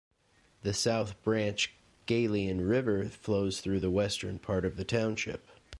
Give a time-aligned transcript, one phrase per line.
[0.63, 1.69] The South Branch
[2.07, 5.45] Galien River flows through the western part of the township.